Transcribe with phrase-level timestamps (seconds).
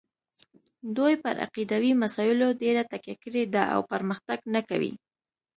[0.97, 4.93] دوی پر عقیدوي مسایلو ډېره تکیه کړې ده او پرمختګ نه کوي.